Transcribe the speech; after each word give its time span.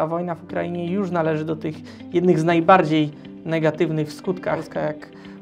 Ta 0.00 0.06
wojna 0.06 0.34
w 0.34 0.44
Ukrainie 0.44 0.92
już 0.92 1.10
należy 1.10 1.44
do 1.44 1.56
tych 1.56 1.74
jednych 2.12 2.38
z 2.38 2.44
najbardziej 2.44 3.10
negatywnych 3.44 4.08
w 4.08 4.12
skutkach. 4.12 4.54
Polska 4.56 4.80
jak 4.80 4.96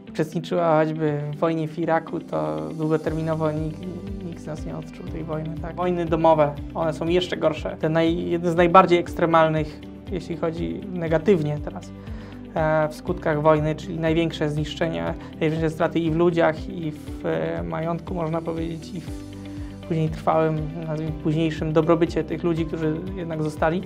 uczestniczyła 0.09 0.79
choćby 0.79 1.21
w 1.33 1.39
wojnie 1.39 1.69
w 1.69 1.79
Iraku, 1.79 2.21
to 2.21 2.69
długoterminowo 2.75 3.53
nikt, 3.53 3.81
nikt 4.27 4.43
z 4.43 4.47
nas 4.47 4.67
nie 4.67 4.77
odczuł 4.77 5.07
tej 5.07 5.25
wojny. 5.25 5.55
Tak? 5.63 5.77
Wojny 5.77 6.05
domowe, 6.05 6.55
one 6.75 6.93
są 6.93 7.09
jeszcze 7.09 7.37
gorsze. 7.37 7.77
Te 7.81 7.89
naj, 7.89 8.31
jedne 8.31 8.53
z 8.53 8.57
najbardziej 8.57 8.99
ekstremalnych, 8.99 9.81
jeśli 10.13 10.37
chodzi 10.37 10.81
negatywnie 10.93 11.59
teraz 11.65 11.91
e, 12.55 12.89
w 12.89 12.95
skutkach 12.95 13.43
wojny, 13.43 13.75
czyli 13.75 13.99
największe 13.99 14.51
zniszczenia, 14.51 15.15
największe 15.41 15.71
straty 15.71 16.01
i 16.01 16.11
w 16.11 16.17
ludziach, 16.17 16.69
i 16.69 16.93
w 16.93 17.27
e, 17.27 17.63
majątku, 17.63 18.15
można 18.15 18.43
powiedzieć, 18.43 18.95
i 18.95 19.01
w 19.01 19.29
później 19.89 20.09
trwałym, 20.09 20.57
nazwijmy 20.87 21.13
późniejszym 21.13 21.73
dobrobycie 21.73 22.25
tych 22.25 22.45
ludzi, 22.45 22.67
którzy 22.67 22.97
jednak 23.17 23.43
zostali. 23.43 23.83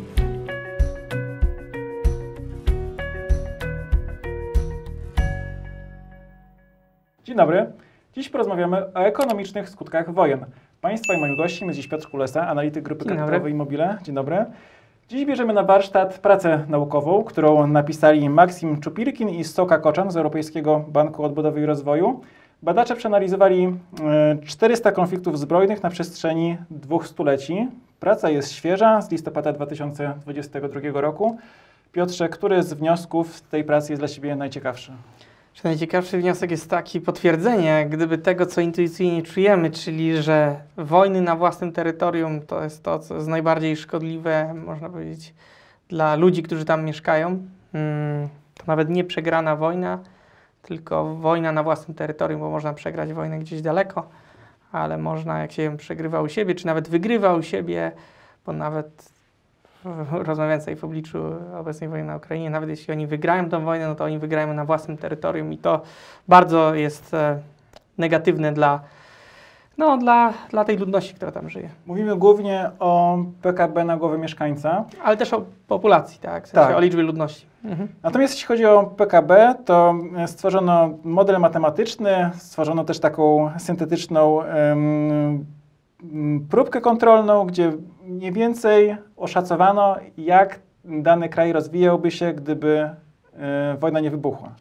Dzień 7.24 7.36
dobry. 7.36 7.66
Dziś 8.14 8.28
porozmawiamy 8.28 8.94
o 8.94 9.00
ekonomicznych 9.00 9.68
skutkach 9.68 10.14
wojen. 10.14 10.44
Państwa 10.80 11.14
i 11.14 11.20
moim 11.20 11.36
gościem 11.36 11.68
jest 11.68 11.80
dziś 11.80 11.88
Piotr 11.88 12.08
Kulesa, 12.10 12.48
analityk 12.48 12.84
grupy 12.84 13.04
kapitałowej 13.04 13.52
Immobile. 13.52 13.98
Dzień 14.02 14.14
dobry. 14.14 14.44
Dziś 15.08 15.24
bierzemy 15.24 15.52
na 15.52 15.62
warsztat 15.62 16.18
pracę 16.18 16.64
naukową, 16.68 17.24
którą 17.24 17.66
napisali 17.66 18.30
Maksim 18.30 18.80
Czupirkin 18.80 19.28
i 19.28 19.44
Soka 19.44 19.78
Koczan 19.78 20.10
z 20.10 20.16
Europejskiego 20.16 20.84
Banku 20.88 21.24
Odbudowy 21.24 21.60
i 21.60 21.66
Rozwoju. 21.66 22.20
Badacze 22.62 22.96
przeanalizowali 22.96 23.64
e, 23.64 24.36
400 24.46 24.92
konfliktów 24.92 25.38
zbrojnych 25.38 25.82
na 25.82 25.90
przestrzeni 25.90 26.56
dwóch 26.70 27.06
stuleci. 27.06 27.68
Praca 28.00 28.30
jest 28.30 28.52
świeża, 28.52 29.00
z 29.00 29.10
listopada 29.10 29.52
2022 29.52 31.00
roku. 31.00 31.38
Piotrze, 31.92 32.28
który 32.28 32.62
z 32.62 32.72
wniosków 32.72 33.36
z 33.36 33.42
tej 33.42 33.64
pracy 33.64 33.92
jest 33.92 34.00
dla 34.00 34.08
Ciebie 34.08 34.36
najciekawszy? 34.36 34.92
Czy 35.54 35.64
najciekawszy 35.64 36.18
wniosek 36.18 36.50
jest 36.50 36.70
taki, 36.70 37.00
potwierdzenie 37.00 37.86
gdyby 37.90 38.18
tego, 38.18 38.46
co 38.46 38.60
intuicyjnie 38.60 39.22
czujemy, 39.22 39.70
czyli 39.70 40.22
że 40.22 40.56
wojny 40.76 41.20
na 41.20 41.36
własnym 41.36 41.72
terytorium 41.72 42.40
to 42.40 42.64
jest 42.64 42.82
to, 42.82 42.98
co 42.98 43.14
jest 43.14 43.28
najbardziej 43.28 43.76
szkodliwe, 43.76 44.54
można 44.54 44.88
powiedzieć, 44.90 45.34
dla 45.88 46.14
ludzi, 46.14 46.42
którzy 46.42 46.64
tam 46.64 46.84
mieszkają. 46.84 47.46
Mm, 47.74 48.28
To 48.54 48.64
nawet 48.66 48.90
nie 48.90 49.04
przegrana 49.04 49.56
wojna, 49.56 49.98
tylko 50.62 51.14
wojna 51.14 51.52
na 51.52 51.62
własnym 51.62 51.94
terytorium, 51.94 52.40
bo 52.40 52.50
można 52.50 52.72
przegrać 52.72 53.12
wojnę 53.12 53.38
gdzieś 53.38 53.62
daleko, 53.62 54.08
ale 54.72 54.98
można, 54.98 55.38
jak 55.38 55.52
się 55.52 55.62
ją 55.62 55.76
przegrywa 55.76 56.20
u 56.20 56.28
siebie, 56.28 56.54
czy 56.54 56.66
nawet 56.66 56.88
wygrywa 56.88 57.34
u 57.34 57.42
siebie, 57.42 57.92
bo 58.46 58.52
nawet 58.52 59.12
rozmawiając 60.28 60.64
tutaj 60.64 60.76
w 60.76 60.84
obliczu 60.84 61.18
obecnej 61.60 61.90
wojny 61.90 62.04
na 62.04 62.16
Ukrainie, 62.16 62.50
nawet 62.50 62.70
jeśli 62.70 62.92
oni 62.92 63.06
wygrają 63.06 63.48
tę 63.48 63.60
wojnę, 63.60 63.88
no 63.88 63.94
to 63.94 64.04
oni 64.04 64.18
wygrają 64.18 64.54
na 64.54 64.64
własnym 64.64 64.96
terytorium 64.96 65.52
i 65.52 65.58
to 65.58 65.80
bardzo 66.28 66.74
jest 66.74 67.14
e, 67.14 67.38
negatywne 67.98 68.52
dla, 68.52 68.80
no, 69.78 69.98
dla, 69.98 70.32
dla 70.50 70.64
tej 70.64 70.76
ludności, 70.76 71.14
która 71.14 71.32
tam 71.32 71.50
żyje. 71.50 71.68
Mówimy 71.86 72.16
głównie 72.16 72.70
o 72.78 73.18
PKB 73.42 73.84
na 73.84 73.96
głowę 73.96 74.18
mieszkańca. 74.18 74.84
Ale 75.04 75.16
też 75.16 75.32
o 75.32 75.42
populacji, 75.68 76.20
tak, 76.20 76.44
w 76.44 76.50
sensie 76.50 76.66
Tak. 76.68 76.76
o 76.76 76.80
liczbie 76.80 77.02
ludności. 77.02 77.46
Mhm. 77.64 77.88
Natomiast 78.02 78.34
jeśli 78.34 78.46
chodzi 78.46 78.66
o 78.66 78.84
PKB, 78.84 79.54
to 79.64 79.94
e, 80.16 80.28
stworzono 80.28 80.90
model 81.04 81.40
matematyczny, 81.40 82.30
stworzono 82.34 82.84
też 82.84 83.00
taką 83.00 83.50
syntetyczną 83.58 84.40
próbkę 86.50 86.80
kontrolną, 86.80 87.46
gdzie 87.46 87.72
mniej 88.12 88.32
więcej 88.32 88.96
oszacowano, 89.16 89.96
jak 90.16 90.60
dany 90.84 91.28
kraj 91.28 91.52
rozwijałby 91.52 92.10
się, 92.10 92.32
gdyby 92.32 92.90
e, 93.36 93.76
wojna 93.80 94.00
nie 94.00 94.10
wybuchła. 94.10 94.52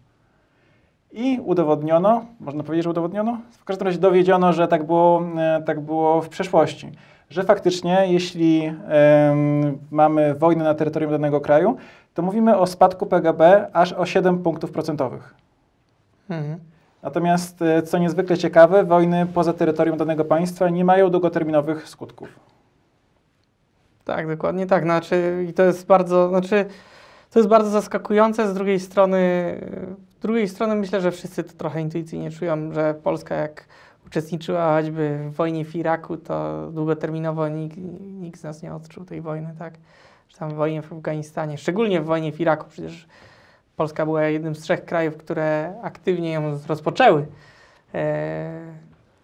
I 1.11 1.39
udowodniono, 1.44 2.25
można 2.39 2.63
powiedzieć, 2.63 2.83
że 2.83 2.89
udowodniono, 2.89 3.38
w 3.59 3.66
każdym 3.66 3.88
razie 3.88 4.00
dowiedziono, 4.00 4.53
że 4.53 4.67
tak 4.67 4.84
było, 4.84 5.23
e, 5.38 5.63
tak 5.66 5.79
było 5.79 6.22
w 6.22 6.29
przeszłości. 6.29 6.91
Że 7.29 7.44
faktycznie, 7.44 8.06
jeśli 8.07 8.66
em, 8.66 9.78
mamy 9.91 10.35
wojnę 10.35 10.63
na 10.63 10.73
terytorium 10.73 11.11
danego 11.11 11.41
kraju, 11.41 11.78
to 12.13 12.22
mówimy 12.22 12.57
o 12.57 12.67
spadku 12.67 13.06
PKB 13.06 13.67
aż 13.73 13.94
o 13.94 14.06
7 14.06 14.44
punktów 14.44 14.72
procentowych. 14.72 15.35
Mhm. 16.29 16.59
Natomiast, 17.03 17.61
e, 17.61 17.81
co 17.84 17.97
niezwykle 17.97 18.38
ciekawe, 18.38 18.84
wojny 18.84 19.25
poza 19.34 19.53
terytorium 19.53 19.97
danego 19.97 20.25
państwa 20.25 20.69
nie 20.69 20.85
mają 20.85 21.09
długoterminowych 21.09 21.90
skutków. 21.90 22.50
Tak, 24.06 24.28
dokładnie 24.28 24.67
tak. 24.67 24.84
Znaczy, 24.84 25.45
i 25.50 25.53
to 25.53 25.63
jest 25.63 25.88
bardzo, 25.88 26.29
znaczy, 26.29 26.66
to 27.31 27.39
jest 27.39 27.50
bardzo 27.50 27.69
zaskakujące. 27.69 28.47
Z 28.47 28.53
drugiej 28.53 28.79
strony, 28.79 29.19
z 30.09 30.22
drugiej 30.22 30.50
strony 30.50 30.75
myślę, 30.75 31.01
że 31.01 31.12
wszyscy 31.12 31.44
to 31.44 31.53
trochę 31.53 31.81
intuicyjnie 31.81 32.31
czują, 32.31 32.73
że 32.73 32.94
Polska 33.03 33.35
jak 33.35 33.66
uczestniczyła 34.07 34.75
choćby 34.75 35.19
w 35.29 35.35
wojnie 35.35 35.66
w 35.66 35.75
Iraku, 35.75 36.17
to 36.17 36.67
długoterminowo 36.72 37.47
nikt, 37.47 37.78
nikt 38.01 38.40
z 38.40 38.44
nas 38.44 38.63
nie 38.63 38.73
odczuł 38.73 39.06
tej 39.06 39.22
wojny, 39.22 39.56
tak? 39.59 39.73
Czy 40.28 40.38
tam 40.38 40.56
wojnie 40.56 40.81
w 40.81 40.94
Afganistanie, 40.94 41.57
szczególnie 41.57 42.01
w 42.01 42.06
wojnie 42.06 42.31
w 42.31 42.40
Iraku, 42.40 42.66
przecież 42.69 43.07
Polska 43.75 44.06
była 44.06 44.23
jednym 44.23 44.56
z 44.56 44.59
trzech 44.59 44.85
krajów, 44.85 45.17
które 45.17 45.73
aktywnie 45.84 46.31
ją 46.31 46.59
rozpoczęły. 46.67 47.25
E, 47.94 48.61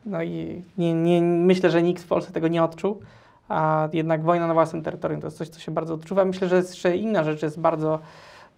no 0.06 0.24
i 0.24 0.64
nie, 0.78 0.94
nie, 0.94 1.22
myślę, 1.22 1.70
że 1.70 1.84
nikt 1.84 2.04
w 2.04 2.08
Polsce 2.08 2.34
tego 2.34 2.48
nie 2.48 2.64
odczuł 2.64 3.02
a 3.50 3.90
jednak 3.94 4.24
wojna 4.24 4.48
na 4.48 4.54
własnym 4.54 4.84
terytorium 4.84 5.22
to 5.22 5.28
jest 5.28 5.38
coś, 5.38 5.50
co 5.50 5.60
się 5.60 5.72
bardzo 5.72 5.94
odczuwa. 5.94 6.26
Myślę, 6.26 6.48
że 6.48 6.56
jeszcze 6.56 6.98
inna 6.98 7.24
rzecz 7.24 7.44
jest 7.44 7.60
bardzo, 7.60 8.00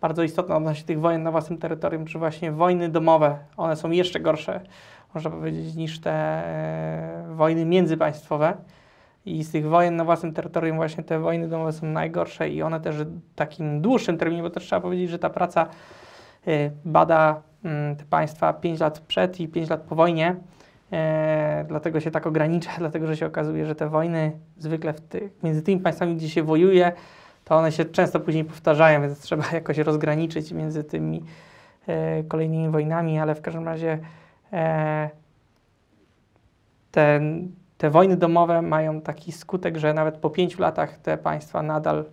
bardzo 0.01 0.23
istotna 0.23 0.57
odnośnie 0.57 0.85
tych 0.85 0.99
wojen 0.99 1.23
na 1.23 1.31
własnym 1.31 1.59
terytorium, 1.59 2.05
czy 2.05 2.19
właśnie 2.19 2.51
wojny 2.51 2.89
domowe. 2.89 3.37
One 3.57 3.75
są 3.75 3.91
jeszcze 3.91 4.19
gorsze, 4.19 4.61
można 5.13 5.29
powiedzieć, 5.29 5.75
niż 5.75 5.99
te 5.99 6.11
e, 6.11 7.25
wojny 7.35 7.65
międzypaństwowe. 7.65 8.57
I 9.25 9.43
z 9.43 9.51
tych 9.51 9.67
wojen 9.67 9.95
na 9.95 10.03
własnym 10.03 10.33
terytorium 10.33 10.77
właśnie 10.77 11.03
te 11.03 11.19
wojny 11.19 11.47
domowe 11.47 11.73
są 11.73 11.87
najgorsze 11.87 12.49
i 12.49 12.61
one 12.61 12.79
też 12.79 12.95
w 12.97 13.35
takim 13.35 13.81
dłuższym 13.81 14.17
terminie, 14.17 14.43
bo 14.43 14.49
też 14.49 14.63
trzeba 14.63 14.81
powiedzieć, 14.81 15.09
że 15.09 15.19
ta 15.19 15.29
praca 15.29 15.67
e, 16.47 16.71
bada 16.85 17.41
mm, 17.63 17.95
te 17.95 18.05
państwa 18.05 18.53
5 18.53 18.79
lat 18.79 18.99
przed 18.99 19.39
i 19.39 19.47
5 19.47 19.69
lat 19.69 19.81
po 19.81 19.95
wojnie. 19.95 20.35
E, 20.91 21.65
dlatego 21.67 21.99
się 21.99 22.11
tak 22.11 22.27
ogranicza, 22.27 22.71
dlatego 22.79 23.07
że 23.07 23.17
się 23.17 23.25
okazuje, 23.25 23.65
że 23.65 23.75
te 23.75 23.89
wojny 23.89 24.31
zwykle 24.57 24.93
ty, 24.93 25.29
między 25.43 25.61
tymi 25.61 25.81
państwami, 25.81 26.15
gdzie 26.15 26.29
się 26.29 26.43
wojuje, 26.43 26.91
to 27.45 27.55
one 27.55 27.71
się 27.71 27.85
często 27.85 28.19
później 28.19 28.45
powtarzają, 28.45 29.01
więc 29.01 29.19
trzeba 29.25 29.43
jakoś 29.53 29.77
rozgraniczyć 29.77 30.51
między 30.51 30.83
tymi 30.83 31.23
e, 31.87 32.23
kolejnymi 32.23 32.69
wojnami, 32.69 33.19
ale 33.19 33.35
w 33.35 33.41
każdym 33.41 33.65
razie 33.65 33.99
e, 34.53 35.09
te, 36.91 37.21
te 37.77 37.89
wojny 37.89 38.17
domowe 38.17 38.61
mają 38.61 39.01
taki 39.01 39.31
skutek, 39.31 39.77
że 39.77 39.93
nawet 39.93 40.17
po 40.17 40.29
pięciu 40.29 40.61
latach 40.61 40.97
te 40.97 41.17
państwa 41.17 41.61
nadal 41.61 42.05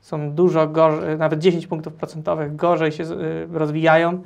są 0.00 0.30
dużo 0.30 0.68
gorzej, 0.68 1.18
nawet 1.18 1.40
10 1.40 1.66
punktów 1.66 1.94
procentowych 1.94 2.56
gorzej 2.56 2.92
się 2.92 3.04
e, 3.04 3.08
rozwijają 3.52 4.22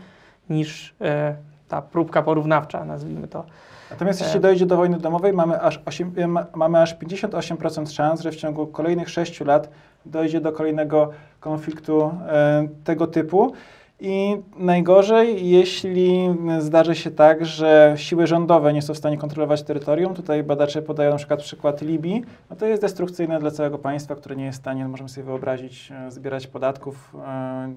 niż 0.51 0.95
e, 1.01 1.37
ta 1.69 1.82
próbka 1.82 2.22
porównawcza, 2.22 2.84
nazwijmy 2.84 3.28
to. 3.28 3.44
Natomiast 3.91 4.22
E. 4.22 4.25
jeśli 4.25 4.41
dojdzie 4.41 4.66
do 4.66 4.77
wojny 4.77 4.99
domowej, 4.99 5.32
mamy 5.32 5.60
aż, 5.60 5.81
8, 5.87 6.12
e, 6.16 6.27
ma- 6.27 6.47
mamy 6.54 6.81
aż 6.82 6.94
58% 6.94 7.91
szans, 7.93 8.21
że 8.21 8.31
w 8.31 8.37
ciągu 8.37 8.66
kolejnych 8.66 9.10
6 9.10 9.41
lat 9.41 9.69
dojdzie 10.06 10.41
do 10.41 10.53
kolejnego 10.53 11.10
konfliktu 11.41 12.10
e, 12.28 12.69
tego 12.84 13.06
typu. 13.06 13.53
I 14.01 14.43
najgorzej, 14.57 15.49
jeśli 15.51 16.34
zdarzy 16.59 16.95
się 16.95 17.11
tak, 17.11 17.47
że 17.47 17.95
siły 17.97 18.27
rządowe 18.27 18.73
nie 18.73 18.83
są 18.83 18.95
w 18.95 18.99
stanie 18.99 19.19
kontrolować 19.19 19.62
terytorium. 19.62 20.15
Tutaj 20.15 20.43
badacze 20.43 20.83
podają 20.83 21.11
na 21.11 21.17
przykład 21.17 21.41
przykład 21.41 21.83
Libii. 21.83 22.25
No 22.51 22.57
to 22.57 22.67
jest 22.67 22.83
destrukcyjne 22.83 23.39
dla 23.39 23.51
całego 23.51 23.79
państwa, 23.79 24.15
które 24.15 24.37
nie 24.37 24.45
jest 24.45 24.59
w 24.59 24.61
stanie, 24.61 24.89
możemy 24.89 25.09
sobie 25.09 25.25
wyobrazić, 25.25 25.93
e, 25.93 26.11
zbierać 26.11 26.47
podatków, 26.47 27.15
e, 27.27 27.75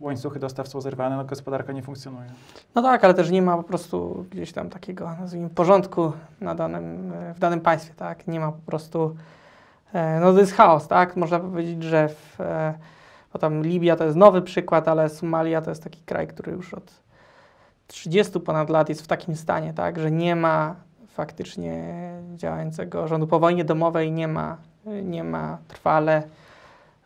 łańcuchy 0.00 0.38
dostaw 0.38 0.68
są 0.68 0.80
zerwane, 0.80 1.16
no 1.16 1.24
gospodarka 1.24 1.72
nie 1.72 1.82
funkcjonuje. 1.82 2.28
No 2.74 2.82
tak, 2.82 3.04
ale 3.04 3.14
też 3.14 3.30
nie 3.30 3.42
ma 3.42 3.56
po 3.56 3.62
prostu 3.62 4.26
gdzieś 4.30 4.52
tam 4.52 4.70
takiego, 4.70 5.10
nazwijmy, 5.20 5.50
porządku 5.50 6.12
na 6.40 6.54
danym, 6.54 7.12
e, 7.12 7.34
w 7.34 7.38
danym 7.38 7.60
państwie, 7.60 7.94
tak? 7.94 8.26
Nie 8.26 8.40
ma 8.40 8.52
po 8.52 8.66
prostu, 8.66 9.16
no 10.20 10.32
to 10.32 10.40
jest 10.40 10.52
chaos, 10.52 10.88
tak? 10.88 11.16
Można 11.16 11.40
powiedzieć, 11.40 11.82
że 11.82 12.08
w, 12.08 12.38
bo 13.32 13.38
tam 13.38 13.62
Libia 13.62 13.96
to 13.96 14.04
jest 14.04 14.16
nowy 14.16 14.42
przykład, 14.42 14.88
ale 14.88 15.08
Somalia 15.08 15.62
to 15.62 15.70
jest 15.70 15.84
taki 15.84 16.02
kraj, 16.02 16.26
który 16.26 16.52
już 16.52 16.74
od 16.74 16.92
30 17.86 18.40
ponad 18.40 18.70
lat 18.70 18.88
jest 18.88 19.02
w 19.02 19.06
takim 19.06 19.36
stanie, 19.36 19.72
tak? 19.74 19.98
Że 19.98 20.10
nie 20.10 20.36
ma 20.36 20.74
faktycznie 21.08 21.94
działającego 22.34 23.08
rządu. 23.08 23.26
Po 23.26 23.38
wojnie 23.38 23.64
domowej 23.64 24.12
nie 24.12 24.28
ma, 24.28 24.56
nie 25.02 25.24
ma 25.24 25.58
trwale 25.68 26.22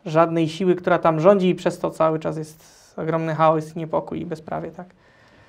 żadnej 0.05 0.49
siły, 0.49 0.75
która 0.75 0.99
tam 0.99 1.19
rządzi 1.19 1.49
i 1.49 1.55
przez 1.55 1.79
to 1.79 1.91
cały 1.91 2.19
czas 2.19 2.37
jest 2.37 2.93
ogromny 2.97 3.35
chaos, 3.35 3.75
niepokój 3.75 4.21
i 4.21 4.25
bezprawie, 4.25 4.71
tak? 4.71 4.87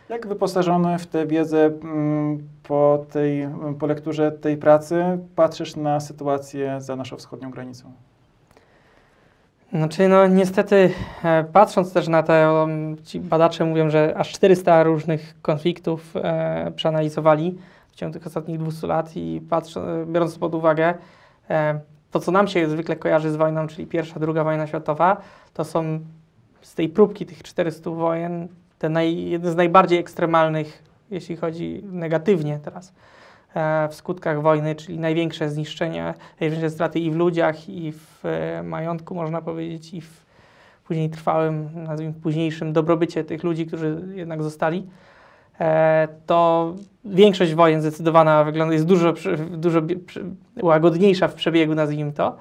Jak 0.08 0.26
wyposażony 0.26 0.98
w 0.98 1.06
tę 1.06 1.26
wiedzę 1.26 1.64
mm, 1.64 2.48
po, 2.62 3.04
tej, 3.12 3.48
po 3.78 3.86
lekturze 3.86 4.32
tej 4.32 4.56
pracy 4.56 5.18
patrzysz 5.36 5.76
na 5.76 6.00
sytuację 6.00 6.80
za 6.80 6.96
naszą 6.96 7.16
wschodnią 7.16 7.50
granicą? 7.50 7.92
Znaczy, 9.76 10.08
no 10.08 10.26
niestety, 10.26 10.90
e, 11.24 11.44
patrząc 11.52 11.92
też 11.92 12.08
na 12.08 12.24
um, 12.60 12.96
ci 13.04 13.20
badacze 13.20 13.64
mówią, 13.64 13.90
że 13.90 14.14
aż 14.16 14.32
400 14.32 14.82
różnych 14.82 15.34
konfliktów 15.42 16.16
e, 16.16 16.72
przeanalizowali 16.76 17.58
w 17.90 17.96
ciągu 17.96 18.12
tych 18.12 18.26
ostatnich 18.26 18.58
200 18.58 18.86
lat 18.86 19.16
i 19.16 19.40
patrz, 19.50 19.76
e, 19.76 20.06
biorąc 20.06 20.38
pod 20.38 20.54
uwagę 20.54 20.94
e, 21.50 21.80
to, 22.10 22.20
co 22.20 22.32
nam 22.32 22.48
się 22.48 22.68
zwykle 22.68 22.96
kojarzy 22.96 23.30
z 23.30 23.36
wojną, 23.36 23.66
czyli 23.66 23.86
pierwsza, 23.86 24.20
druga 24.20 24.44
wojna 24.44 24.66
światowa, 24.66 25.16
to 25.54 25.64
są 25.64 26.00
z 26.62 26.74
tej 26.74 26.88
próbki 26.88 27.26
tych 27.26 27.42
400 27.42 27.90
wojen 27.90 28.48
te 28.78 28.88
naj, 28.88 29.24
jedne 29.24 29.52
z 29.52 29.56
najbardziej 29.56 29.98
ekstremalnych, 29.98 30.82
jeśli 31.10 31.36
chodzi 31.36 31.82
negatywnie 31.84 32.60
teraz, 32.64 32.92
w 33.90 33.94
skutkach 33.94 34.42
wojny, 34.42 34.74
czyli 34.74 34.98
największe 34.98 35.50
zniszczenia, 35.50 36.14
największe 36.40 36.70
straty 36.70 37.00
i 37.00 37.10
w 37.10 37.16
ludziach, 37.16 37.68
i 37.68 37.92
w 37.92 38.26
e, 38.26 38.62
majątku, 38.62 39.14
można 39.14 39.42
powiedzieć, 39.42 39.94
i 39.94 40.00
w 40.00 40.26
później 40.84 41.10
trwałym, 41.10 41.68
nazwijmy 41.74 42.14
późniejszym 42.14 42.72
dobrobycie 42.72 43.24
tych 43.24 43.44
ludzi, 43.44 43.66
którzy 43.66 44.02
jednak 44.14 44.42
zostali. 44.42 44.86
E, 45.60 46.08
to 46.26 46.74
większość 47.04 47.54
wojen 47.54 47.80
zdecydowana 47.80 48.44
wygląda, 48.44 48.74
jest 48.74 48.86
dużo, 48.86 49.14
dużo 49.50 49.80
łagodniejsza 50.62 51.28
w 51.28 51.34
przebiegu, 51.34 51.74
nazwijmy 51.74 52.12
to. 52.12 52.36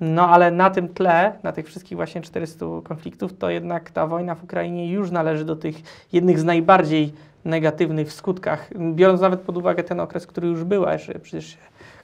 No 0.00 0.28
ale 0.28 0.50
na 0.50 0.70
tym 0.70 0.88
tle, 0.88 1.32
na 1.42 1.52
tych 1.52 1.66
wszystkich 1.66 1.96
właśnie 1.96 2.20
400 2.20 2.66
konfliktów, 2.84 3.38
to 3.38 3.50
jednak 3.50 3.90
ta 3.90 4.06
wojna 4.06 4.34
w 4.34 4.44
Ukrainie 4.44 4.92
już 4.92 5.10
należy 5.10 5.44
do 5.44 5.56
tych 5.56 5.76
jednych 6.12 6.38
z 6.38 6.44
najbardziej 6.44 7.12
negatywnych 7.44 8.08
w 8.08 8.12
skutkach, 8.12 8.70
biorąc 8.94 9.20
nawet 9.20 9.40
pod 9.40 9.56
uwagę 9.56 9.84
ten 9.84 10.00
okres, 10.00 10.26
który 10.26 10.48
już 10.48 10.64
był, 10.64 10.86
a 10.86 10.92
jeszcze 10.92 11.18
przecież 11.18 11.58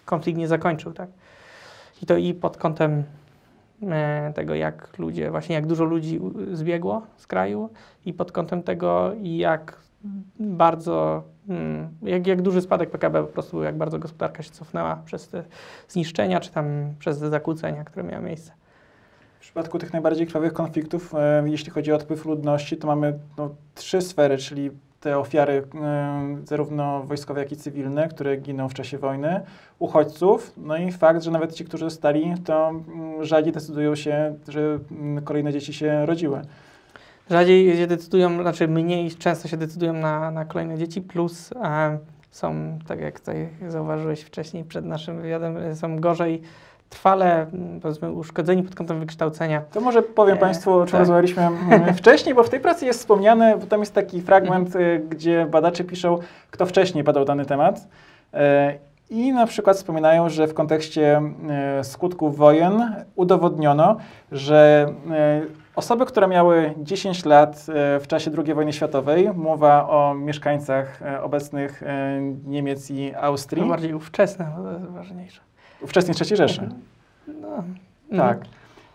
konflikt 0.05 0.38
nie 0.38 0.49
zakończył, 0.49 0.93
tak? 0.93 1.08
I 2.02 2.06
to 2.06 2.17
i 2.17 2.35
pod 2.35 2.56
kątem 2.56 3.05
e, 3.82 4.32
tego, 4.35 4.55
jak 4.55 4.99
ludzie, 4.99 5.31
właśnie 5.31 5.55
jak 5.55 5.67
dużo 5.67 5.85
ludzi 5.85 6.20
zbiegło 6.52 7.02
z 7.17 7.26
kraju 7.26 7.70
i 8.06 8.12
pod 8.12 8.32
kątem 8.32 8.62
tego, 8.62 9.12
jak 9.23 9.81
bardzo, 10.40 11.23
mm, 11.49 11.88
jak, 12.02 12.26
jak 12.26 12.43
duży 12.43 12.61
spadek 12.61 12.90
PKB 12.90 13.23
po 13.23 13.29
prostu 13.29 13.56
był, 13.56 13.64
jak 13.64 13.76
bardzo 13.76 13.99
gospodarka 13.99 14.43
się 14.43 14.50
cofnęła 14.50 15.02
przez 15.05 15.29
te 15.29 15.44
zniszczenia, 15.88 16.40
czy 16.40 16.52
tam 16.52 16.94
przez 16.99 17.20
te 17.20 17.29
zakłócenia, 17.29 17.85
które 17.85 18.05
miały 18.05 18.25
miejsce. 18.25 18.52
W 19.38 19.40
przypadku 19.40 19.79
tych 19.79 19.93
najbardziej 19.93 20.26
krwawych 20.26 20.52
konfliktów, 20.52 21.14
e, 21.14 21.43
jeśli 21.46 21.70
chodzi 21.70 21.93
o 21.93 21.96
odpływ 21.96 22.25
ludności, 22.25 22.76
to 22.76 22.87
mamy 22.87 23.19
no, 23.38 23.55
trzy 23.75 24.02
sfery, 24.02 24.38
czyli 24.38 24.70
te 25.00 25.18
ofiary 25.18 25.62
e, 25.74 26.36
zarówno 26.44 27.02
wojskowe, 27.02 27.40
jak 27.40 27.52
i 27.52 27.56
cywilne, 27.56 28.08
które 28.08 28.36
giną 28.36 28.68
w 28.68 28.74
czasie 28.74 28.98
wojny, 28.98 29.40
uchodźców, 29.78 30.52
no 30.56 30.76
i 30.76 30.92
fakt, 30.92 31.22
że 31.22 31.30
nawet 31.30 31.54
ci, 31.54 31.64
którzy 31.64 31.84
zostali, 31.84 32.34
to 32.44 32.68
mm, 32.68 33.24
rzadziej 33.24 33.52
decydują 33.52 33.94
się, 33.94 34.34
że 34.48 34.78
mm, 34.90 35.24
kolejne 35.24 35.52
dzieci 35.52 35.72
się 35.72 36.06
rodziły. 36.06 36.40
Rzadziej 37.30 37.76
się 37.76 37.86
decydują, 37.86 38.42
znaczy 38.42 38.68
mniej 38.68 39.10
często 39.10 39.48
się 39.48 39.56
decydują 39.56 39.92
na, 39.92 40.30
na 40.30 40.44
kolejne 40.44 40.78
dzieci, 40.78 41.02
plus 41.02 41.52
e, 41.52 41.98
są, 42.30 42.78
tak 42.86 43.00
jak 43.00 43.20
tutaj 43.20 43.48
zauważyłeś 43.68 44.20
wcześniej 44.20 44.64
przed 44.64 44.84
naszym 44.84 45.22
wywiadem, 45.22 45.76
są 45.76 46.00
gorzej 46.00 46.42
trwale, 46.88 47.46
mm, 47.52 47.81
powiedzmy, 47.81 48.12
uszkodzeni 48.12 48.62
pod 48.62 48.75
kątem 48.75 49.00
wykształcenia. 49.00 49.62
To 49.73 49.81
może 49.81 50.02
powiem 50.02 50.37
E, 50.37 50.40
Państwu, 50.40 50.73
o 50.73 50.87
czym 50.87 50.93
tak. 50.93 51.00
rozmawialiśmy 51.00 51.43
mm, 51.43 51.94
wcześniej, 52.00 52.35
bo 52.35 52.43
w 52.43 52.50
tej 52.50 52.61
pracy 52.61 52.87
jest 52.87 52.99
wspomniane, 52.99 53.56
bo 53.58 53.67
tam 53.67 53.81
jest 53.81 53.94
taki 53.94 54.23
fragment, 54.23 54.76
e, 54.76 54.99
gdzie 54.99 55.46
badacze 55.50 55.85
piszą, 55.85 56.19
kto 56.50 56.67
wcześniej 56.67 57.05
badał 57.05 57.25
dany 57.25 57.44
temat. 57.44 57.88
E, 58.35 58.75
I 59.11 59.32
na 59.32 59.46
przykład 59.46 59.76
wspominają, 59.76 60.29
że 60.29 60.46
w 60.46 60.55
kontekście 60.55 61.23
e, 61.50 61.85
skutków 61.85 62.37
wojen 62.37 63.05
udowodniono, 63.17 63.96
że 64.32 64.93
osoby, 65.76 66.06
które 66.06 66.29
miały 66.29 66.75
10 66.79 67.25
lat 67.25 67.67
w 68.00 68.05
czasie 68.08 68.31
II 68.38 68.55
wojny 68.55 68.73
światowej, 68.73 69.31
mowa 69.35 69.88
o 69.88 70.14
mieszkańcach 70.14 71.00
obecnych 71.23 71.82
Niemiec 72.46 72.90
i 72.90 73.14
Austrii, 73.14 73.62
To 73.62 73.69
bardziej 73.69 73.94
ówczesne, 73.94 74.52
to 74.56 74.73
jest 74.73 74.85
ważniejsze. 74.85 75.47
Wcześniej 75.86 76.16
III 76.20 76.36
Rzeszy. 76.36 76.69
No, 77.40 77.64
Tak. 78.16 78.38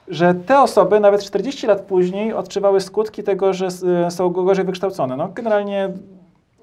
Że 0.08 0.34
te 0.34 0.62
osoby 0.62 1.00
nawet 1.00 1.24
40 1.24 1.68
lat 1.68 1.82
później 1.82 2.34
odczuwały 2.34 2.82
skutki 2.82 3.24
tego, 3.24 3.54
że 3.54 3.68
e, 4.06 4.12
są 4.12 4.30
gorzej 4.30 4.66
wykształcone. 4.66 5.18
No, 5.18 5.28
generalnie 5.28 5.90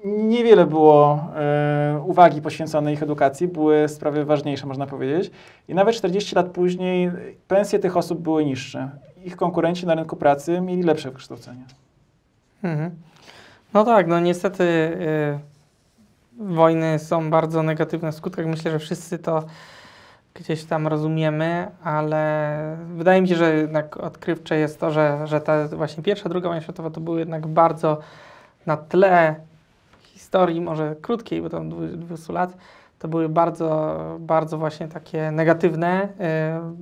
niewiele 0.05 0.65
było 0.65 1.27
e, 1.35 2.01
uwagi 2.05 2.41
poświęconej 2.41 2.93
ich 2.93 3.03
edukacji, 3.03 3.47
były 3.47 3.89
sprawy 3.89 4.25
ważniejsze, 4.25 4.65
można 4.65 4.87
powiedzieć. 4.87 5.31
I 5.67 5.75
nawet 5.75 5.95
40 5.95 6.35
lat 6.35 6.49
później 6.49 7.11
pensje 7.47 7.79
tych 7.79 7.97
osób 7.97 8.19
były 8.21 8.45
niższe. 8.45 8.89
Ich 9.25 9.35
konkurenci 9.35 9.85
na 9.85 9.95
rynku 9.95 10.15
pracy 10.15 10.61
mieli 10.61 10.83
lepsze 10.83 11.11
wykształcenie. 11.11 11.63
Mhm. 12.63 12.91
No 13.73 13.83
tak, 13.83 14.07
no 14.07 14.19
niestety 14.19 14.63
y, 14.63 15.39
wojny 16.43 16.99
są 16.99 17.29
bardzo 17.29 17.63
negatywne 17.63 18.11
w 18.11 18.15
skutkach. 18.15 18.45
Myślę, 18.45 18.71
że 18.71 18.79
wszyscy 18.79 19.19
to 19.19 19.43
gdzieś 20.33 20.63
tam 20.63 20.87
rozumiemy, 20.87 21.71
ale 21.83 22.77
wydaje 22.95 23.21
mi 23.21 23.27
się, 23.27 23.35
że 23.35 23.55
jednak 23.55 23.97
odkrywcze 23.97 24.57
jest 24.57 24.79
to, 24.79 24.91
że, 24.91 25.27
że 25.27 25.41
ta 25.41 25.67
właśnie 25.67 26.03
pierwsza, 26.03 26.29
druga 26.29 26.49
wojna 26.49 26.61
światowa 26.61 26.89
to 26.89 27.01
były 27.01 27.19
jednak 27.19 27.47
bardzo 27.47 27.97
na 28.65 28.77
tle 28.77 29.35
historii, 30.03 30.61
może 30.61 30.95
krótkiej, 31.01 31.41
bo 31.41 31.49
tam 31.49 31.69
dwu- 31.69 31.97
200 31.97 32.33
lat, 32.33 32.57
to 32.99 33.07
były 33.07 33.29
bardzo, 33.29 33.99
bardzo 34.19 34.57
właśnie 34.57 34.87
takie 34.87 35.31
negatywne, 35.31 36.03
y, 36.03 36.07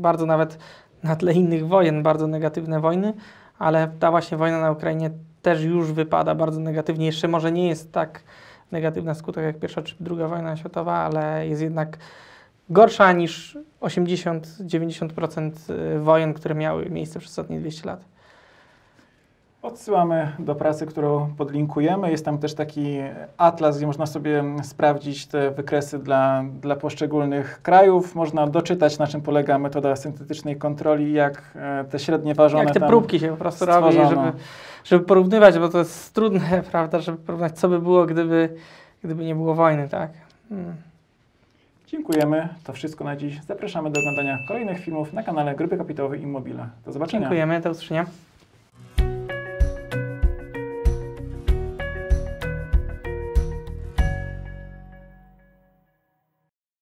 bardzo 0.01 0.25
nawet 0.25 0.57
na 1.03 1.15
tle 1.15 1.33
innych 1.33 1.67
wojen, 1.67 2.03
bardzo 2.03 2.27
negatywne 2.27 2.79
wojny, 2.79 3.13
ale 3.59 3.91
ta 3.99 4.11
właśnie 4.11 4.37
wojna 4.37 4.61
na 4.61 4.71
Ukrainie 4.71 5.11
też 5.41 5.63
już 5.63 5.91
wypada 5.91 6.35
bardzo 6.35 6.59
negatywnie. 6.59 7.05
Jeszcze 7.05 7.27
może 7.27 7.51
nie 7.51 7.67
jest 7.67 7.91
tak 7.91 8.23
negatywna 8.71 9.13
skutkach 9.13 9.43
jak 9.43 9.59
pierwsza 9.59 9.81
czy 9.81 9.95
druga 9.99 10.27
wojna 10.27 10.57
światowa, 10.57 10.93
ale 10.93 11.47
jest 11.47 11.61
jednak 11.61 11.97
gorsza 12.69 13.11
niż 13.11 13.57
80-90% 13.81 15.51
y, 15.95 15.99
wojen, 15.99 16.33
które 16.33 16.55
miały 16.55 16.89
miejsce 16.89 17.19
przez 17.19 17.31
ostatnie 17.31 17.59
200 17.59 17.87
lat. 17.87 18.05
Odsyłamy 19.61 20.31
do 20.39 20.55
pracy, 20.55 20.85
którą 20.85 21.33
podlinkujemy. 21.37 22.11
Jest 22.11 22.25
tam 22.25 22.37
też 22.37 22.53
taki 22.53 22.97
atlas, 23.37 23.77
gdzie 23.77 23.87
można 23.87 24.05
sobie 24.05 24.43
sprawdzić 24.63 25.27
te 25.27 25.51
wykresy 25.51 25.99
dla, 25.99 26.43
dla 26.61 26.75
poszczególnych 26.75 27.61
krajów. 27.61 28.15
Można 28.15 28.47
doczytać, 28.47 28.97
na 28.97 29.07
czym 29.07 29.21
polega 29.21 29.59
metoda 29.59 29.95
syntetycznej 29.95 30.57
kontroli, 30.57 31.13
jak 31.13 31.41
e, 31.55 31.85
te 31.89 31.99
średnie 31.99 32.35
ważone 32.35 32.63
Jak 32.63 32.73
te 32.73 32.87
próbki 32.87 33.19
się 33.19 33.29
po 33.29 33.37
prostu 33.37 33.65
robi, 33.65 33.91
stworzono. 33.91 34.25
żeby, 34.25 34.37
żeby 34.83 35.05
porównywać, 35.05 35.59
bo 35.59 35.69
to 35.69 35.77
jest 35.77 36.13
trudne, 36.13 36.63
prawda, 36.71 36.99
żeby 36.99 37.17
porównać, 37.17 37.59
co 37.59 37.69
by 37.69 37.79
było, 37.79 38.05
gdyby, 38.05 38.55
gdyby 39.03 39.25
nie 39.25 39.35
było 39.35 39.55
wojny, 39.55 39.89
tak? 39.89 40.11
Mm. 40.51 40.75
Dziękujemy. 41.91 42.49
To 42.63 42.73
wszystko 42.73 43.03
na 43.03 43.15
dziś. 43.15 43.43
Zapraszamy 43.47 43.91
do 43.91 43.99
oglądania 43.99 44.37
kolejnych 44.47 44.79
filmów 44.79 45.13
na 45.13 45.23
kanale 45.23 45.55
Grupy 45.55 45.77
Kapitałowej 45.77 46.21
Immobile. 46.21 46.69
Do 46.85 46.91
zobaczenia. 46.91 47.21
Dziękujemy, 47.21 47.61
do 47.61 47.71
usłyszenia. 47.71 48.05